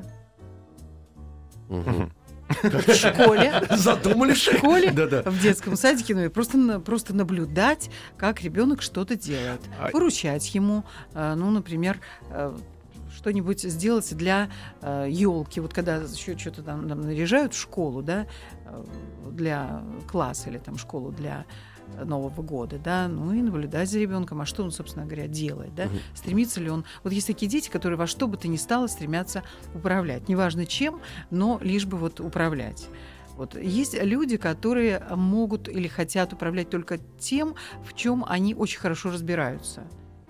[1.70, 5.22] В школе, Задумали в школе, Да-да.
[5.24, 9.62] в детском садике, ну и просто, просто наблюдать, как ребенок что-то делает.
[9.80, 12.00] А- Поручать ему, э, ну, например,
[13.16, 14.50] что-нибудь сделать для
[14.82, 15.60] елки.
[15.60, 18.26] Вот когда еще что-то там, там наряжают в школу, да,
[19.30, 21.46] для класса или там школу для
[22.04, 25.86] Нового года, да, ну и наблюдать за ребенком, а что он, собственно говоря, делает, да,
[25.86, 26.00] Мгм.
[26.16, 26.86] стремится ли он.
[27.04, 31.02] Вот есть такие дети, которые во что бы то ни стало стремятся управлять, неважно чем,
[31.30, 32.88] но лишь бы вот управлять.
[33.36, 33.56] Вот.
[33.56, 39.84] Есть люди, которые могут или хотят управлять только тем, в чем они очень хорошо разбираются.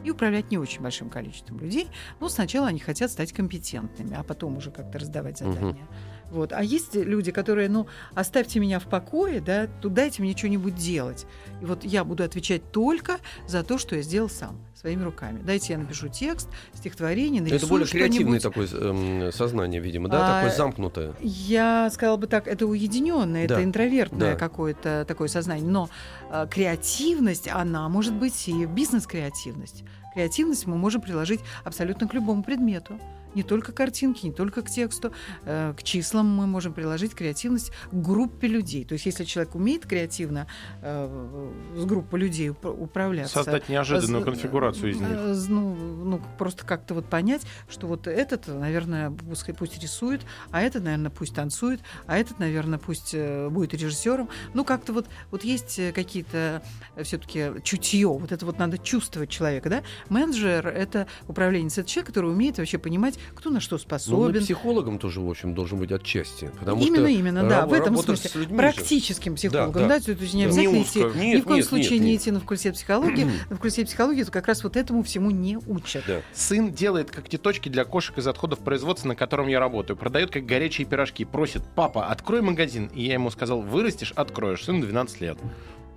[0.04, 1.88] И управлять не очень большим количеством людей.
[2.20, 5.88] Но сначала они хотят стать компетентными, а потом уже как-то раздавать задания.
[6.32, 6.54] Вот.
[6.54, 11.26] А есть люди, которые, ну, оставьте меня в покое, да, тут дайте мне что-нибудь делать.
[11.62, 13.18] И вот я буду отвечать только
[13.48, 15.42] за то, что я сделал сам, своими руками.
[15.44, 20.42] Дайте я напишу текст, стихотворение, нарисую Это более креативное такое эм, сознание, видимо, да, А,
[20.42, 21.14] такое замкнутое.
[21.20, 24.36] Я сказала бы так, это уединенное, Да, это интровертное да.
[24.36, 25.68] какое-то такое сознание.
[25.68, 25.90] Но
[26.32, 29.84] э, креативность, она может быть и бизнес-креативность.
[30.14, 33.00] Креативность мы можем приложить абсолютно к любому предмету.
[33.36, 35.12] Не только к картинке, не только к тексту,
[35.46, 38.86] э, к числам мы можем приложить креативность к группе людей.
[38.86, 40.48] То есть, если человек умеет креативно
[40.82, 45.08] э, с группой людей уп- управляться, Создать неожиданную З- конфигурацию из них.
[45.12, 50.62] э, Ну, ну, просто как-то вот понять, что вот этот, наверное, пускай пусть рисует, а
[50.62, 54.30] этот, наверное, пусть танцует, а этот, наверное, пусть э, будет режиссером.
[54.54, 56.62] Ну, как-то вот, вот есть э, какие-то
[57.04, 59.84] все-таки чутье, вот это вот надо чувствовать человека, да?
[60.10, 63.82] Менеджер— это управленец, это человек, который умеет вообще понимать, кто на что Ну, он и
[63.82, 64.42] спасобен.
[64.42, 66.52] психологом тоже, в общем, должен быть отчасти.
[66.60, 68.30] Потому именно, что именно, да, в этом работа смысле.
[68.30, 68.58] с людьми же.
[68.58, 70.06] Практическим психологом, Да, да, да.
[70.06, 70.48] то есть не Да.
[70.50, 71.18] обязательно Не идти, узко.
[71.20, 72.22] ни Нет, в коем нет, случае нет, не нет.
[72.22, 73.24] идти на факультет психологии.
[73.50, 76.04] На факультете психологии как раз вот этому всему не учат.
[76.08, 76.22] Да.
[76.34, 79.98] Сын делает когтеточки для кошек из отходов производства, на котором я работаю.
[79.98, 81.26] Продает как горячие пирожки.
[81.26, 82.90] Просит, папа, открой магазин.
[82.94, 84.64] И я ему сказал, вырастешь, откроешь.
[84.64, 85.38] Сыну 12 лет.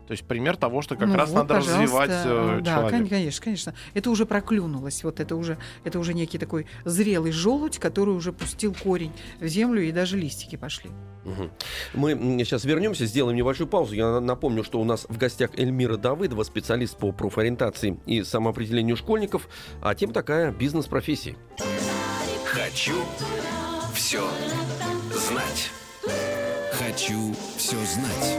[0.07, 1.83] То есть пример того, что как Ну раз вот, надо пожалуйста.
[1.83, 2.99] развивать э, Да, человека.
[2.99, 3.75] кон- конечно, конечно.
[3.95, 5.03] Это уже проклюнулось.
[5.03, 9.83] Вот это уже, это уже некий такой зрелый желудь, который уже пустил корень в землю,
[9.83, 10.91] и даже листики пошли.
[11.25, 11.51] Мгм.
[11.95, 12.15] Мы
[12.45, 13.95] сейчас вернемся, сделаем небольшую паузу.
[13.95, 18.97] Я на- напомню, что у нас в гостях Эльмира Давыдова, специалист по профориентации и самоопределению
[18.97, 19.49] школьников,
[19.81, 21.37] а тема такая бизнес-профессии.
[22.45, 22.95] Хочу
[23.95, 24.23] все
[25.13, 25.71] знать.
[26.73, 28.39] Хочу все знать.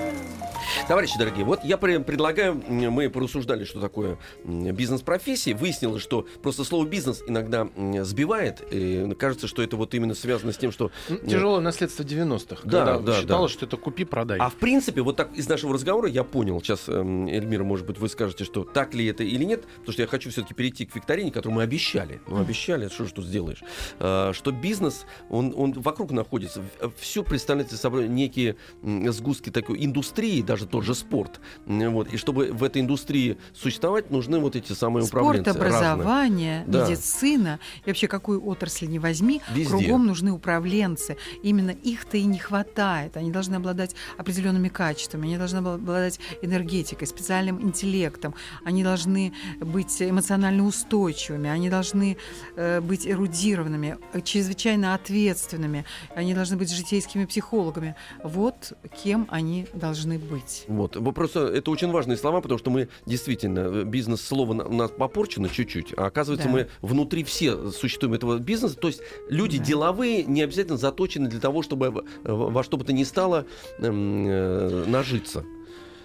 [0.87, 5.53] Товарищи дорогие, вот я предлагаю, мы порассуждали, что такое бизнес-профессии.
[5.53, 7.67] Выяснилось, что просто слово бизнес иногда
[8.03, 8.61] сбивает.
[8.69, 10.91] И кажется, что это вот именно связано с тем, что...
[11.27, 12.61] Тяжелое наследство 90-х.
[12.65, 13.57] Да, да, считалось, да.
[13.57, 14.37] что это купи-продай.
[14.37, 17.97] А в принципе, вот так из нашего разговора я понял, сейчас, эм, Эльмира, может быть,
[17.97, 20.95] вы скажете, что так ли это или нет, потому что я хочу все-таки перейти к
[20.95, 22.21] викторине, которую мы обещали.
[22.27, 23.63] Ну, обещали, что же тут сделаешь?
[23.99, 26.61] Э, что бизнес, он, он вокруг находится.
[26.99, 31.39] Все представляет собой некие сгустки такой индустрии, даже тот же спорт.
[31.65, 32.13] Вот.
[32.13, 35.49] И чтобы в этой индустрии существовать, нужны вот эти самые Спорт, управленцы.
[35.49, 35.67] разные.
[35.67, 36.85] образование, Да.
[36.85, 39.69] медицина, и вообще какую отрасль не возьми, Везде.
[39.69, 41.15] кругом нужны управленцы.
[41.43, 43.15] Именно их-то и не хватает.
[43.15, 48.35] Они должны обладать определенными качествами, они должны обладать энергетикой, специальным интеллектом,
[48.65, 52.17] они должны быть эмоционально устойчивыми, они должны
[52.57, 55.85] э, быть эрудированными, э, чрезвычайно ответственными,
[56.15, 57.95] они должны быть житейскими психологами.
[58.23, 60.64] Вот кем они должны быть.
[60.67, 60.97] Вот.
[61.13, 65.93] Просто это очень важные слова, потому что мы действительно, э, бизнес-слово у нас попорчено чуть-чуть,
[65.97, 66.53] а оказывается, Да.
[66.53, 68.75] мы внутри все существуем этого бизнеса.
[68.77, 69.63] То есть люди Да.
[69.63, 73.45] деловые не обязательно заточены для того, чтобы во что бы то ни стало
[73.79, 75.43] эм, э, нажиться.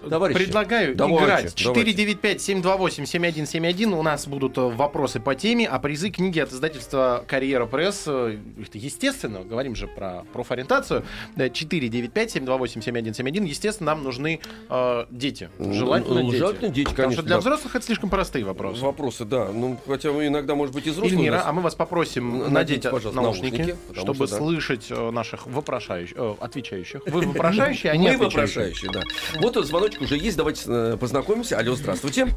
[0.09, 1.55] Товарищи, Предлагаю давайте, играть.
[1.63, 1.91] давайте.
[1.91, 3.93] 495-728-7171.
[3.93, 8.03] У нас будут э, вопросы по теме, а призы книги от издательства «Карьера пресс».
[8.07, 11.03] э, это Естественно, говорим же про профориентацию.
[11.35, 13.45] Да, 495-728-7171.
[13.47, 15.49] Естественно, нам нужны э, дети.
[15.59, 16.39] Желательно, Ну, дети.
[16.39, 17.39] желательно дети, Потому конечно, что для да.
[17.41, 18.81] взрослых это слишком простые вопросы.
[18.83, 19.49] Вопросы, да.
[19.53, 21.31] Ну, хотя вы иногда, может быть, и взрослые.
[21.31, 21.43] нас.
[21.45, 24.43] а мы вас попросим надеть пожалуйста, наушники, наушники, потому чтобы что, да.
[24.43, 27.01] слышать э, наших вопрошающих, э, отвечающих.
[27.05, 28.65] Вы вопрошающие, а не Мы отвечающие.
[28.65, 29.01] вопрошающие, да.
[29.39, 29.57] Вот
[29.91, 31.57] звоночек уже есть, давайте э, познакомимся.
[31.57, 32.27] Алло, здравствуйте.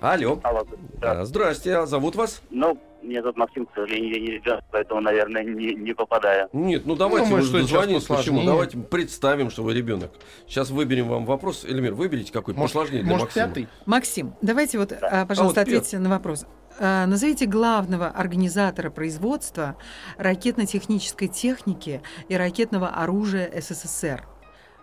[0.00, 0.40] Алло.
[0.42, 0.66] Алло,
[1.00, 1.20] да.
[1.20, 2.42] А, Здрасте, а зовут вас?
[2.50, 6.48] Ну, мне тут Максим, к сожалению, я не ребенок, поэтому, наверное, не, не попадаю.
[6.52, 8.04] Нет, ну давайте Думаю, вы что дозвонились.
[8.04, 8.44] Почему?
[8.44, 10.10] Давайте представим, что вы ребенок.
[10.48, 11.64] Сейчас выберем вам вопрос.
[11.64, 13.46] Эльмир, выберите какой Может, посложнее для может Максима.
[13.46, 13.68] пятый?
[13.86, 16.46] Максим, давайте вот, а, пожалуйста, А вот ответьте на вопрос.
[16.80, 19.76] А, Назовите главного организатора производства
[20.18, 24.24] ракетно-технической техники и ракетного оружия СССР,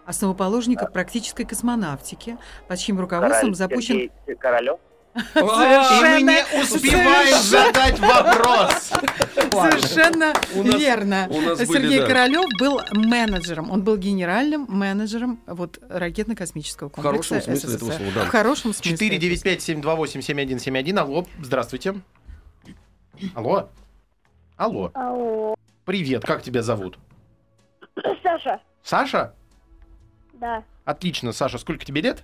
[0.09, 3.95] основоположника практической космонавтики, под чьим руководством Король запущен...
[4.25, 4.79] Сергей Королев.
[5.15, 8.91] И мы не Совершенно- успеваем задать вопрос.
[9.51, 11.27] Совершенно У нас- верно.
[11.29, 12.07] у нас были, Сергей да.
[12.07, 13.69] Королёв был менеджером.
[13.71, 18.25] Он был генеральным менеджером вот, ракетно-космического В комплекса хорошем смысле этого слова, да.
[18.25, 19.07] В хорошем смысле.
[19.17, 20.99] 495-728-7171.
[20.99, 21.95] Алло, здравствуйте.
[23.35, 23.69] Алло.
[24.57, 24.91] Алло.
[24.93, 25.55] Алло.
[25.85, 26.97] Привет, как тебя зовут?
[28.23, 29.33] Саша, Саша?
[30.39, 30.63] Да.
[30.85, 32.23] Отлично, Саша, сколько тебе лет?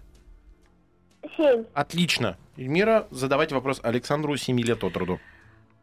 [1.38, 1.66] Семь.
[1.74, 2.38] Отлично.
[2.58, 5.20] Эльмира, задавайте вопрос Александру 7 лет от роду.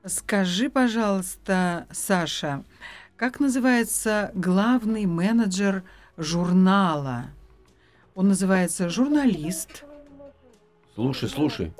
[0.04, 2.64] Скажи, пожалуйста, Саша,
[3.16, 5.84] как называется главный менеджер
[6.16, 7.26] журнала?
[8.14, 9.84] Он называется журналист.
[10.94, 11.72] Слушай, слушай.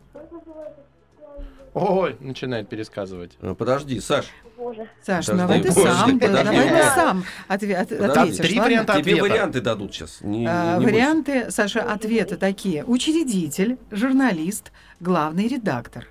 [1.75, 3.33] Ой, начинает пересказывать.
[3.41, 4.27] Э, Подожди, Саш.
[4.59, 4.89] Боже.
[5.03, 8.19] Саша, Подожди, давай ты сам, подожди, давай ты сам отве- от- Подожди.
[8.21, 8.37] ответишь.
[8.47, 8.65] Три ладно?
[8.65, 9.23] варианта Тебе ответа.
[9.23, 10.19] варианты дадут сейчас.
[10.21, 10.93] Не, А, не бойся.
[10.95, 12.85] варианты, Саша, ответа такие.
[12.85, 16.07] Учредитель, журналист, главный редактор.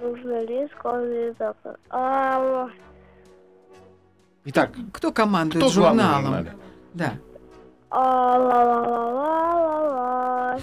[0.00, 1.78] Журналист, главный редактор.
[1.90, 2.68] А,
[4.44, 6.22] Итак, Кто командует кто журналом?
[6.24, 6.52] журнале?
[6.94, 7.14] Да.
[7.90, 10.58] Ла-ла-ла-ла-ла-ла.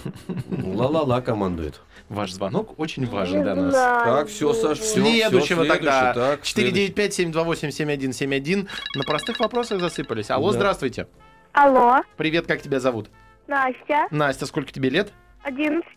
[0.76, 1.82] Ла-ла-ла командует.
[2.10, 3.74] Ваш звонок очень важен для нас.
[3.74, 5.02] Так, все, Саш, все.
[5.02, 6.14] Следующего тогда.
[6.14, 8.68] Так, 495-728-7171.
[8.96, 10.30] На простых вопросах засыпались.
[10.30, 10.58] Алло, Да.
[10.58, 11.08] здравствуйте.
[11.54, 13.10] Алло, Привет, как тебя зовут?
[13.48, 15.12] Настя, Настя, сколько тебе лет?
[15.44, 15.90] одиннадцать.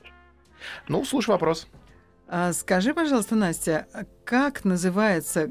[0.88, 1.66] Ну, слушай вопрос.
[2.28, 3.86] А скажи, пожалуйста, Настя,
[4.24, 5.50] как называется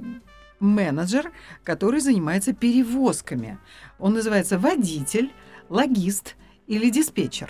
[0.59, 1.31] менеджер,
[1.63, 3.57] который занимается перевозками?
[3.99, 5.31] Он называется водитель,
[5.69, 6.35] логист
[6.67, 7.49] или диспетчер?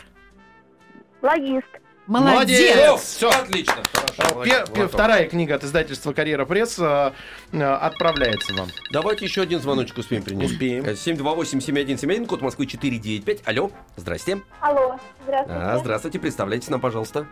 [1.21, 1.67] Логист.
[2.07, 3.01] Молодец!
[3.01, 3.29] Все.
[3.29, 3.83] Отлично.
[3.91, 4.91] Хорошо, Пе- молодец, пе- молоток.
[4.93, 7.11] Вторая книга от издательства «Карьера пресс» э,
[7.51, 8.69] э, отправляется вам.
[8.93, 10.49] Давайте еще один звоночек успеем принять.
[10.51, 10.85] Успеем.
[10.85, 13.41] Э, 728-7171, код Москвы 495.
[13.45, 14.41] Алло, здрасте.
[14.61, 15.61] Алло, здравствуйте.
[15.61, 17.27] А, здравствуйте, представляйтесь нам, пожалуйста.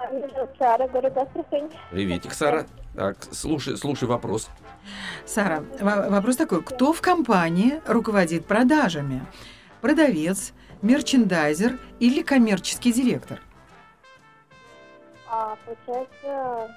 [0.00, 0.08] А,
[0.58, 1.70] Сара, город Астрахань.
[1.92, 2.66] Приветик, Сара.
[2.96, 4.48] Так, слушай, слушай вопрос.
[5.26, 6.60] Сара, во- вопрос такой.
[6.64, 9.24] Кто в компании руководит продажами?
[9.86, 13.40] Продавец, мерчендайзер или коммерческий директор?
[15.30, 16.74] А, получается...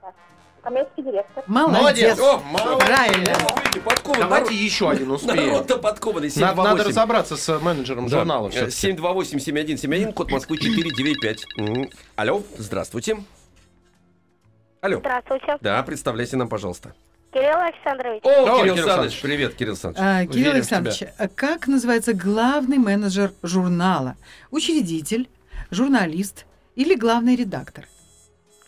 [0.00, 0.14] так,
[0.62, 1.42] Коммерческий директор.
[1.48, 2.16] Молодец!
[2.20, 2.86] О, молодец!
[2.86, 3.32] Правильно.
[3.64, 4.60] Видите, подкованный Давайте народ.
[4.60, 5.36] еще один успеем.
[5.48, 6.28] Народ-то подкованный.
[6.36, 6.88] Надо, надо 728.
[6.88, 8.18] разобраться с менеджером Да.
[8.18, 8.46] журнала.
[8.46, 8.92] Э, всё-таки.
[8.92, 11.46] 728-7171, код Москвы 495.
[11.58, 11.90] М.
[12.14, 13.16] Алло, здравствуйте.
[14.80, 14.98] Алло.
[15.00, 15.58] Здравствуйте.
[15.60, 16.94] Да, представляйте нам, пожалуйста.
[17.34, 18.22] Кирилл Александрович.
[18.22, 19.22] О, О, Кирилл Кирилл Александрович, Александрович.
[19.22, 20.06] привет, Кирилл Александрович.
[20.06, 24.16] А, Кирилл в Александрович, а как называется главный менеджер журнала?
[24.52, 25.28] Учредитель,
[25.72, 27.88] журналист или главный редактор?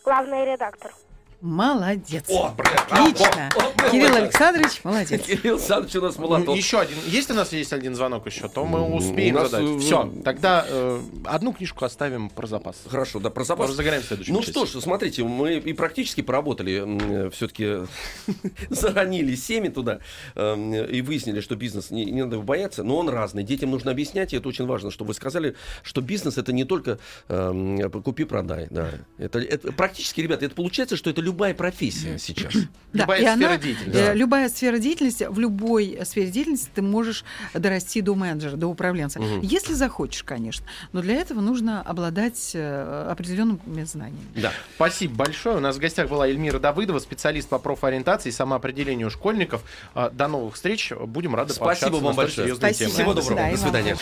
[0.03, 0.91] Главный редактор.
[1.39, 2.25] Молодец.
[2.29, 3.49] О, бля, Отлично.
[3.55, 4.23] о, о, Кирилл молодец.
[4.23, 5.21] Александрович, молодец.
[5.21, 6.57] Кирилл Александрович у нас молоток.
[6.57, 6.97] еще один.
[7.07, 9.69] Есть у нас есть один звонок еще, то мы успеем нас, задать.
[9.69, 12.77] э, Все, тогда э, одну книжку оставим про запас.
[12.89, 13.69] Хорошо, да, про запас.
[13.69, 14.51] Разыграем следующую Ну часть.
[14.51, 17.87] что ж, смотрите, мы и практически поработали, все-таки
[18.71, 19.99] заронили семя туда
[20.33, 23.43] эм, и выяснили, что бизнес не, не надо его бояться, но он разный.
[23.43, 26.97] Детям нужно объяснять, и это очень важно, что вы сказали, что бизнес это не только
[27.29, 28.89] эм, купи-продай, да.
[29.19, 32.53] Это, это практически, ребята, это получается, что это любая профессия сейчас.
[32.93, 33.99] Любая и сфера она, деятельности.
[33.99, 39.19] э, Любая сфера деятельности, в любой сфере деятельности ты можешь дорасти до менеджера, до управленца.
[39.19, 39.41] Мгм.
[39.41, 40.65] Если захочешь, конечно.
[40.93, 44.25] Но для этого нужно обладать э, определенными знаниями.
[44.35, 44.51] Да.
[44.75, 45.57] Спасибо большое.
[45.57, 49.63] У нас в гостях была Эльмира Давыдова, специалист по профориентации и самоопределению школьников.
[49.93, 50.91] А, До новых встреч.
[50.93, 52.55] Будем рады Спасибо пообщаться вам большое.
[52.55, 52.73] Спасибо.
[52.89, 52.91] темы.
[52.93, 53.37] Всего До доброго.
[53.37, 53.51] свидания.
[53.57, 53.97] До свидания.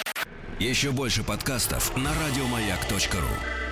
[0.60, 3.65] Еще больше подкастов на радиомаяк.ру.